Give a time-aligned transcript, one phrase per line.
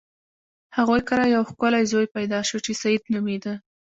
[0.69, 3.53] د هغوی کره یو ښکلی زوی پیدا شو چې سید نومیده.